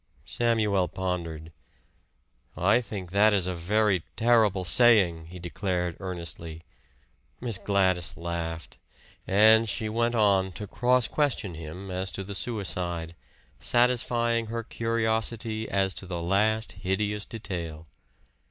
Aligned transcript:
Samuel 0.25 0.87
pondered. 0.87 1.51
"I 2.57 2.81
think 2.81 3.11
that 3.11 3.35
is 3.35 3.45
a 3.45 3.53
very 3.53 4.01
terrible 4.15 4.63
saying," 4.63 5.27
he 5.27 5.37
declared 5.37 5.95
earnestly. 5.99 6.63
Miss 7.39 7.59
Gladys 7.59 8.17
laughed. 8.17 8.79
And 9.27 9.69
she 9.69 9.89
went 9.89 10.15
on 10.15 10.53
to 10.53 10.65
cross 10.65 11.07
question 11.07 11.53
him 11.53 11.91
as 11.91 12.09
to 12.13 12.23
the 12.23 12.33
suicide 12.33 13.13
satisfying 13.59 14.47
her 14.47 14.63
curiosity 14.63 15.69
as 15.69 15.93
to 15.93 16.07
the 16.07 16.19
last 16.23 16.71
hideous 16.81 17.23
detail. 17.23 17.85